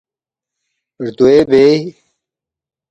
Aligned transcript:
”ردوے 1.03 1.37
بے؟“ 1.51 1.63